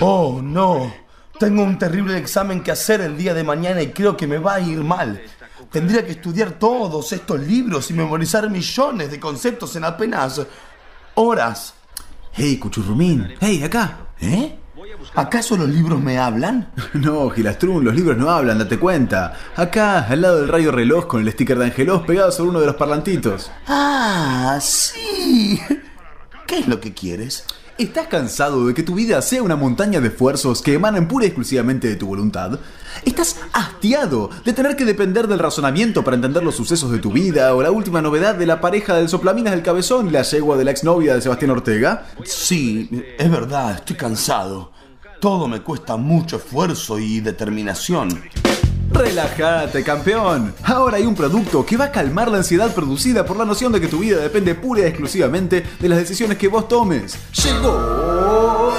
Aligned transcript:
Oh, 0.00 0.40
no. 0.42 0.92
Tengo 1.38 1.62
un 1.62 1.78
terrible 1.78 2.16
examen 2.18 2.62
que 2.62 2.72
hacer 2.72 3.00
el 3.00 3.16
día 3.16 3.32
de 3.34 3.44
mañana 3.44 3.80
y 3.80 3.92
creo 3.92 4.16
que 4.16 4.26
me 4.26 4.38
va 4.38 4.54
a 4.54 4.60
ir 4.60 4.82
mal. 4.82 5.20
Tendría 5.70 6.04
que 6.04 6.12
estudiar 6.12 6.52
todos 6.52 7.12
estos 7.12 7.40
libros 7.40 7.90
y 7.90 7.94
memorizar 7.94 8.48
millones 8.50 9.10
de 9.10 9.20
conceptos 9.20 9.76
en 9.76 9.84
apenas 9.84 10.40
horas. 11.14 11.74
Hey, 12.32 12.58
Cuchurrumín. 12.58 13.34
Hey, 13.40 13.62
acá. 13.62 13.98
¿Eh? 14.20 14.58
¿Acaso 15.14 15.56
los 15.56 15.68
libros 15.68 16.00
me 16.00 16.18
hablan? 16.18 16.70
No, 16.94 17.30
Gilastrún, 17.30 17.84
los 17.84 17.94
libros 17.94 18.16
no 18.16 18.30
hablan, 18.30 18.58
date 18.58 18.78
cuenta. 18.78 19.34
Acá, 19.56 20.06
al 20.08 20.22
lado 20.22 20.40
del 20.40 20.48
rayo 20.48 20.72
reloj 20.72 21.06
con 21.06 21.22
el 21.22 21.30
sticker 21.32 21.58
de 21.58 21.66
Angelos 21.66 22.02
pegado 22.06 22.32
sobre 22.32 22.50
uno 22.50 22.60
de 22.60 22.66
los 22.66 22.76
parlantitos. 22.76 23.50
Ah, 23.66 24.58
sí. 24.60 25.60
¿Qué 26.48 26.60
es 26.60 26.66
lo 26.66 26.80
que 26.80 26.94
quieres? 26.94 27.44
¿Estás 27.76 28.06
cansado 28.06 28.66
de 28.66 28.72
que 28.72 28.82
tu 28.82 28.94
vida 28.94 29.20
sea 29.20 29.42
una 29.42 29.54
montaña 29.54 30.00
de 30.00 30.08
esfuerzos 30.08 30.62
que 30.62 30.72
emanan 30.72 31.06
pura 31.06 31.26
y 31.26 31.28
exclusivamente 31.28 31.88
de 31.88 31.96
tu 31.96 32.06
voluntad? 32.06 32.58
¿Estás 33.04 33.36
hastiado 33.52 34.30
de 34.46 34.54
tener 34.54 34.74
que 34.74 34.86
depender 34.86 35.28
del 35.28 35.40
razonamiento 35.40 36.02
para 36.02 36.14
entender 36.14 36.42
los 36.42 36.54
sucesos 36.54 36.90
de 36.90 37.00
tu 37.00 37.12
vida 37.12 37.54
o 37.54 37.62
la 37.62 37.70
última 37.70 38.00
novedad 38.00 38.34
de 38.34 38.46
la 38.46 38.62
pareja 38.62 38.94
del 38.94 39.10
soplaminas 39.10 39.52
del 39.52 39.62
cabezón 39.62 40.08
y 40.08 40.10
la 40.10 40.22
yegua 40.22 40.56
de 40.56 40.64
la 40.64 40.70
exnovia 40.70 41.14
de 41.14 41.20
Sebastián 41.20 41.50
Ortega? 41.50 42.06
Sí, 42.24 42.88
es 43.18 43.30
verdad, 43.30 43.74
estoy 43.74 43.96
cansado. 43.96 44.72
Todo 45.20 45.48
me 45.48 45.60
cuesta 45.60 45.98
mucho 45.98 46.36
esfuerzo 46.36 46.98
y 46.98 47.20
determinación. 47.20 48.22
Relájate, 48.98 49.84
campeón. 49.84 50.52
Ahora 50.64 50.96
hay 50.96 51.06
un 51.06 51.14
producto 51.14 51.64
que 51.64 51.76
va 51.76 51.84
a 51.84 51.92
calmar 51.92 52.32
la 52.32 52.38
ansiedad 52.38 52.74
producida 52.74 53.24
por 53.24 53.36
la 53.36 53.44
noción 53.44 53.70
de 53.70 53.80
que 53.80 53.86
tu 53.86 54.00
vida 54.00 54.18
depende 54.18 54.56
pura 54.56 54.80
y 54.80 54.84
exclusivamente 54.86 55.64
de 55.78 55.88
las 55.88 56.00
decisiones 56.00 56.36
que 56.36 56.48
vos 56.48 56.66
tomes. 56.66 57.16
Llegó 57.32 58.74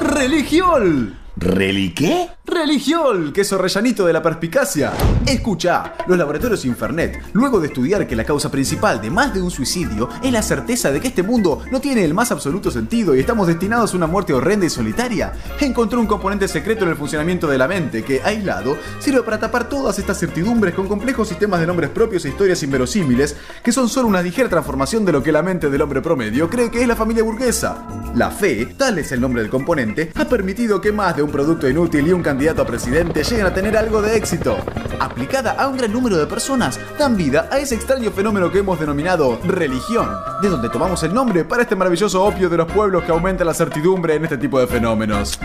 Religiol. 0.00 1.16
¿Reliqué? 1.36 2.30
Religiol, 2.54 3.32
queso 3.32 3.58
rellanito 3.58 4.06
de 4.06 4.12
la 4.12 4.22
perspicacia. 4.22 4.92
Escucha, 5.26 5.94
los 6.06 6.16
laboratorios 6.16 6.64
Infernet, 6.64 7.20
luego 7.32 7.58
de 7.58 7.66
estudiar 7.66 8.06
que 8.06 8.14
la 8.14 8.22
causa 8.24 8.48
principal 8.48 9.00
de 9.00 9.10
más 9.10 9.34
de 9.34 9.42
un 9.42 9.50
suicidio 9.50 10.08
es 10.22 10.30
la 10.30 10.40
certeza 10.40 10.92
de 10.92 11.00
que 11.00 11.08
este 11.08 11.24
mundo 11.24 11.62
no 11.72 11.80
tiene 11.80 12.04
el 12.04 12.14
más 12.14 12.30
absoluto 12.30 12.70
sentido 12.70 13.16
y 13.16 13.18
estamos 13.18 13.48
destinados 13.48 13.92
a 13.92 13.96
una 13.96 14.06
muerte 14.06 14.32
horrenda 14.32 14.66
y 14.66 14.70
solitaria, 14.70 15.32
encontró 15.58 15.98
un 15.98 16.06
componente 16.06 16.46
secreto 16.46 16.84
en 16.84 16.90
el 16.90 16.96
funcionamiento 16.96 17.48
de 17.48 17.58
la 17.58 17.66
mente 17.66 18.04
que, 18.04 18.22
aislado, 18.22 18.78
sirve 19.00 19.22
para 19.22 19.40
tapar 19.40 19.68
todas 19.68 19.98
estas 19.98 20.20
certidumbres 20.20 20.74
con 20.74 20.86
complejos 20.86 21.28
sistemas 21.28 21.58
de 21.58 21.66
nombres 21.66 21.90
propios 21.90 22.24
e 22.24 22.28
historias 22.28 22.62
inverosímiles 22.62 23.36
que 23.64 23.72
son 23.72 23.88
solo 23.88 24.06
una 24.06 24.22
ligera 24.22 24.48
transformación 24.48 25.04
de 25.04 25.12
lo 25.12 25.22
que 25.24 25.32
la 25.32 25.42
mente 25.42 25.70
del 25.70 25.82
hombre 25.82 26.02
promedio 26.02 26.48
cree 26.48 26.70
que 26.70 26.82
es 26.82 26.88
la 26.88 26.94
familia 26.94 27.24
burguesa. 27.24 27.84
La 28.14 28.30
fe, 28.30 28.74
tal 28.76 28.98
es 28.98 29.10
el 29.10 29.20
nombre 29.20 29.42
del 29.42 29.50
componente, 29.50 30.12
ha 30.14 30.24
permitido 30.26 30.80
que 30.80 30.92
más 30.92 31.16
de 31.16 31.22
un 31.24 31.32
producto 31.32 31.68
inútil 31.68 32.06
y 32.06 32.12
un 32.12 32.22
candidato 32.22 32.43
a 32.50 32.66
presidente 32.66 33.24
lleguen 33.24 33.46
a 33.46 33.54
tener 33.54 33.74
algo 33.76 34.02
de 34.02 34.16
éxito. 34.16 34.58
Aplicada 35.00 35.52
a 35.52 35.66
un 35.66 35.78
gran 35.78 35.90
número 35.90 36.18
de 36.18 36.26
personas, 36.26 36.78
dan 36.98 37.16
vida 37.16 37.48
a 37.50 37.58
ese 37.58 37.74
extraño 37.74 38.10
fenómeno 38.10 38.52
que 38.52 38.58
hemos 38.58 38.78
denominado 38.78 39.40
religión, 39.44 40.10
de 40.42 40.50
donde 40.50 40.68
tomamos 40.68 41.02
el 41.04 41.14
nombre 41.14 41.44
para 41.44 41.62
este 41.62 41.74
maravilloso 41.74 42.22
opio 42.22 42.50
de 42.50 42.58
los 42.58 42.70
pueblos 42.70 43.04
que 43.04 43.12
aumenta 43.12 43.44
la 43.44 43.54
certidumbre 43.54 44.16
en 44.16 44.24
este 44.24 44.36
tipo 44.36 44.60
de 44.60 44.66
fenómenos. 44.66 45.38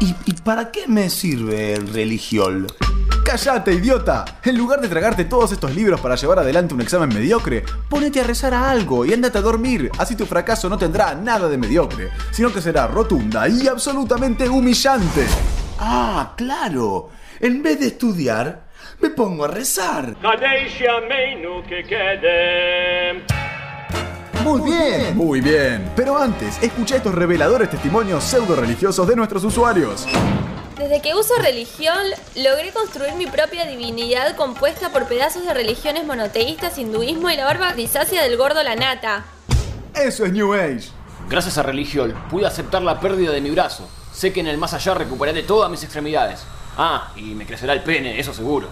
¿Y, 0.00 0.14
y 0.26 0.34
para 0.44 0.70
qué 0.70 0.86
me 0.86 1.08
sirve 1.08 1.72
el 1.72 1.92
religiol? 1.92 2.66
¡Cállate, 3.24 3.72
idiota! 3.72 4.24
En 4.44 4.58
lugar 4.58 4.82
de 4.82 4.88
tragarte 4.88 5.24
todos 5.24 5.52
estos 5.52 5.74
libros 5.74 6.00
para 6.00 6.16
llevar 6.16 6.40
adelante 6.40 6.74
un 6.74 6.82
examen 6.82 7.08
mediocre, 7.08 7.64
ponete 7.88 8.20
a 8.20 8.24
rezar 8.24 8.52
a 8.52 8.70
algo 8.70 9.06
y 9.06 9.14
ándate 9.14 9.38
a 9.38 9.42
dormir. 9.42 9.90
Así 9.96 10.16
tu 10.16 10.26
fracaso 10.26 10.68
no 10.68 10.76
tendrá 10.76 11.14
nada 11.14 11.48
de 11.48 11.56
mediocre, 11.56 12.10
sino 12.30 12.52
que 12.52 12.60
será 12.60 12.86
rotunda 12.88 13.48
y 13.48 13.68
absolutamente 13.68 14.48
humillante. 14.48 15.26
Ah, 15.78 16.34
claro. 16.36 17.10
En 17.40 17.62
vez 17.62 17.80
de 17.80 17.88
estudiar, 17.88 18.64
me 19.00 19.10
pongo 19.10 19.44
a 19.44 19.48
rezar. 19.48 20.16
Muy 24.44 24.60
bien, 24.62 25.16
muy 25.16 25.40
bien. 25.40 25.92
Pero 25.94 26.16
antes, 26.16 26.60
escucha 26.62 26.96
estos 26.96 27.14
reveladores 27.14 27.70
testimonios 27.70 28.24
pseudo 28.24 28.56
religiosos 28.56 29.06
de 29.06 29.16
nuestros 29.16 29.44
usuarios. 29.44 30.06
Desde 30.76 31.00
que 31.00 31.14
uso 31.14 31.34
religión, 31.40 32.02
logré 32.34 32.72
construir 32.72 33.14
mi 33.14 33.26
propia 33.26 33.66
divinidad 33.66 34.34
compuesta 34.34 34.90
por 34.90 35.06
pedazos 35.06 35.44
de 35.44 35.54
religiones 35.54 36.04
monoteístas, 36.04 36.76
hinduismo 36.78 37.30
y 37.30 37.36
la 37.36 37.44
barba 37.44 37.72
grisácea 37.72 38.22
del 38.24 38.36
gordo 38.36 38.62
la 38.64 38.74
nata. 38.74 39.24
Eso 39.94 40.24
es 40.24 40.32
New 40.32 40.54
Age. 40.54 40.88
Gracias 41.28 41.56
a 41.58 41.62
religión 41.62 42.12
pude 42.30 42.46
aceptar 42.46 42.82
la 42.82 42.98
pérdida 42.98 43.30
de 43.30 43.40
mi 43.40 43.50
brazo. 43.50 43.88
Sé 44.12 44.32
que 44.32 44.40
en 44.40 44.46
el 44.46 44.58
más 44.58 44.74
allá 44.74 44.94
recuperaré 44.94 45.42
todas 45.42 45.70
mis 45.70 45.82
extremidades. 45.82 46.40
Ah, 46.76 47.12
y 47.16 47.34
me 47.34 47.46
crecerá 47.46 47.72
el 47.72 47.82
pene, 47.82 48.18
eso 48.18 48.32
seguro. 48.32 48.68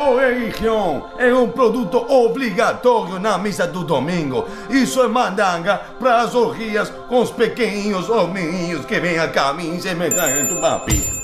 O 0.00 0.16
religión 0.16 1.04
es 1.20 1.32
un 1.32 1.52
producto 1.52 2.04
obligatorio 2.08 3.18
na 3.18 3.38
misa 3.38 3.66
do 3.66 3.84
domingo. 3.84 4.46
Isso 4.70 5.02
é 5.02 5.08
mandanga 5.08 5.80
para 6.00 6.22
as 6.22 6.34
orgias 6.34 6.90
com 7.08 7.20
os 7.20 7.30
pequeños 7.30 8.08
hominhos 8.08 8.84
que 8.86 8.98
vêm 8.98 9.18
a 9.18 9.28
caminho 9.28 9.74
en 9.76 10.48
tu 10.48 10.60
papi. 10.60 11.22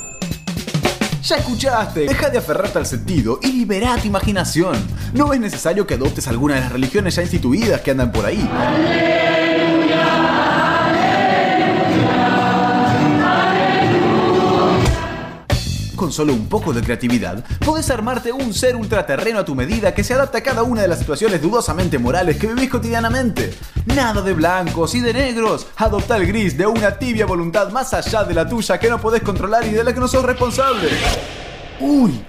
Ya 1.23 1.37
escuchaste, 1.37 2.07
deja 2.07 2.31
de 2.31 2.39
aferrarte 2.39 2.79
al 2.79 2.87
sentido 2.87 3.39
y 3.43 3.53
libera 3.53 3.97
tu 3.97 4.07
imaginación. 4.07 4.77
No 5.13 5.33
es 5.33 5.41
necesario 5.41 5.87
que 5.87 5.95
adoptes 5.95 6.29
alguna 6.29 6.55
de 6.55 6.61
las 6.61 6.73
religiones 6.73 7.17
ya 7.17 7.23
instituidas 7.23 7.81
que 7.81 7.91
andan 7.91 8.13
por 8.13 8.25
ahí. 8.25 8.49
Con 16.09 16.15
solo 16.15 16.33
un 16.33 16.49
poco 16.49 16.73
de 16.73 16.81
creatividad, 16.81 17.45
podés 17.67 17.91
armarte 17.91 18.33
un 18.33 18.55
ser 18.55 18.75
ultraterreno 18.77 19.41
a 19.41 19.45
tu 19.45 19.55
medida 19.55 19.93
que 19.93 20.03
se 20.03 20.15
adapta 20.15 20.39
a 20.39 20.43
cada 20.43 20.63
una 20.63 20.81
de 20.81 20.89
las 20.89 21.01
situaciones 21.01 21.43
dudosamente 21.43 21.99
morales 21.99 22.39
que 22.39 22.47
vivís 22.47 22.71
cotidianamente. 22.71 23.53
Nada 23.95 24.23
de 24.23 24.33
blancos 24.33 24.95
y 24.95 25.01
de 25.01 25.13
negros. 25.13 25.67
Adopta 25.77 26.17
el 26.17 26.27
gris 26.27 26.57
de 26.57 26.67
una 26.67 26.99
tibia 26.99 27.27
voluntad 27.27 27.71
más 27.73 27.93
allá 27.93 28.25
de 28.25 28.33
la 28.33 28.49
tuya 28.49 28.81
que 28.81 28.89
no 28.89 28.99
podés 28.99 29.21
controlar 29.21 29.67
y 29.67 29.73
de 29.73 29.85
la 29.85 29.93
que 29.93 30.01
no 30.01 30.09
sos 30.09 30.25
responsable. 30.25 30.89
Uy, 31.79 32.25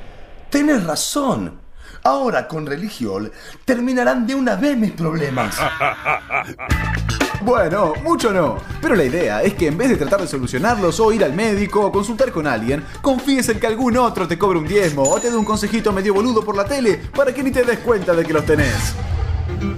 tenés 0.49 0.83
razón. 0.83 1.61
Ahora 2.03 2.49
con 2.49 2.65
religión 2.65 3.31
terminarán 3.63 4.27
de 4.27 4.35
una 4.35 4.57
vez 4.57 4.75
mis 4.75 4.91
problemas. 4.91 5.55
Bueno, 7.41 7.93
mucho 8.03 8.31
no. 8.33 8.57
Pero 8.81 8.95
la 8.95 9.05
idea 9.05 9.41
es 9.41 9.53
que 9.53 9.67
en 9.67 9.77
vez 9.77 9.89
de 9.89 9.95
tratar 9.95 10.21
de 10.21 10.27
solucionarlos 10.27 10.99
o 10.99 11.11
ir 11.13 11.23
al 11.23 11.33
médico 11.33 11.85
o 11.85 11.91
consultar 11.91 12.31
con 12.31 12.45
alguien, 12.45 12.83
confíes 13.01 13.47
en 13.49 13.59
que 13.59 13.67
algún 13.67 13.95
otro 13.97 14.27
te 14.27 14.37
cobre 14.37 14.59
un 14.59 14.67
diezmo 14.67 15.03
o 15.03 15.19
te 15.19 15.31
dé 15.31 15.37
un 15.37 15.45
consejito 15.45 15.93
medio 15.93 16.13
boludo 16.13 16.43
por 16.43 16.57
la 16.57 16.65
tele 16.65 16.99
para 17.15 17.33
que 17.33 17.41
ni 17.41 17.51
te 17.51 17.63
des 17.63 17.79
cuenta 17.79 18.13
de 18.13 18.25
que 18.25 18.33
los 18.33 18.45
tenés. 18.45 18.93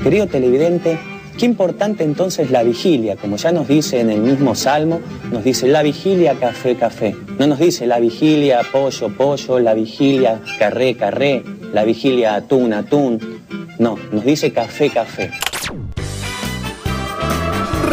Querido 0.01 0.27
televidente, 0.27 0.99
qué 1.38 1.45
importante 1.45 2.03
entonces 2.03 2.49
la 2.49 2.63
vigilia, 2.63 3.16
como 3.16 3.38
ya 3.38 3.51
nos 3.51 3.67
dice 3.67 3.99
en 3.99 4.09
el 4.09 4.22
mismo 4.22 4.55
salmo, 4.55 4.99
nos 5.31 5.43
dice 5.43 5.67
la 5.67 5.83
vigilia, 5.83 6.39
café, 6.39 6.75
café. 6.75 7.16
No 7.38 7.45
nos 7.45 7.59
dice 7.59 7.85
la 7.85 7.99
vigilia, 7.99 8.61
pollo, 8.72 9.16
pollo, 9.16 9.59
la 9.59 9.75
vigilia, 9.75 10.41
carré, 10.57 10.95
carré, 10.95 11.43
la 11.73 11.83
vigilia, 11.83 12.35
atún, 12.35 12.73
atún. 12.73 13.41
No, 13.78 13.97
nos 14.11 14.25
dice 14.25 14.51
café, 14.51 14.89
café. 14.89 15.31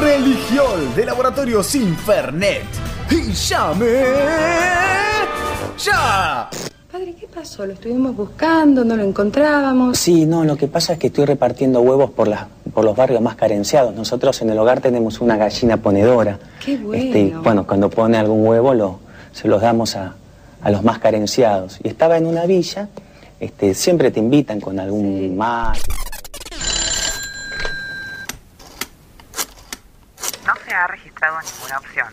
Religión 0.01 0.95
de 0.95 1.05
Laboratorios 1.05 1.75
Infernet. 1.75 2.63
Y 3.11 3.33
llame. 3.33 4.05
¡Ya! 5.77 6.49
Padre, 6.93 7.15
¿qué 7.19 7.27
pasó? 7.27 7.67
Lo 7.67 7.73
estuvimos 7.73 8.15
buscando, 8.15 8.85
no 8.85 8.95
lo 8.97 9.03
encontrábamos. 9.03 9.99
Sí, 9.99 10.25
no, 10.25 10.45
lo 10.45 10.57
que 10.57 10.69
pasa 10.69 10.93
es 10.93 11.01
que 11.01 11.09
estoy 11.09 11.25
repartiendo 11.25 11.81
huevos 11.81 12.11
por, 12.11 12.29
las, 12.29 12.47
por 12.73 12.85
los 12.85 12.95
barrios 12.95 13.21
más 13.21 13.35
carenciados. 13.35 13.93
Nosotros 13.95 14.41
en 14.41 14.51
el 14.51 14.59
hogar 14.59 14.81
tenemos 14.81 15.21
una 15.21 15.37
gallina 15.37 15.79
ponedora. 15.79 16.39
Qué 16.65 16.77
bueno. 16.77 17.03
Este, 17.03 17.21
y, 17.21 17.31
bueno, 17.31 17.67
cuando 17.67 17.91
pone 17.91 18.19
algún 18.19 18.47
huevo 18.47 18.75
lo, 18.75 19.01
se 19.33 19.49
los 19.49 19.61
damos 19.61 19.97
a, 19.97 20.15
a 20.63 20.71
los 20.71 20.85
más 20.85 21.01
carenciados. 21.01 21.79
Y 21.83 21.89
estaba 21.89 22.17
en 22.17 22.27
una 22.27 22.47
villa, 22.47 22.89
este, 23.41 23.75
siempre 23.75 24.13
te 24.13 24.21
invitan 24.21 24.61
con 24.61 24.79
algún 24.79 25.37
mate. 25.37 25.81
Se 30.69 30.75
ha 30.75 30.87
registrado 30.87 31.39
ninguna 31.41 31.79
opción. 31.79 32.09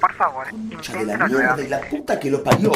Por 0.00 0.12
favor, 0.14 0.46
de 0.46 0.74
inténtelo 0.74 1.28
nuevamente. 1.28 1.70
la 1.70 1.80
puta 1.80 2.18
que 2.20 2.30
lo 2.30 2.42
parió. 2.42 2.72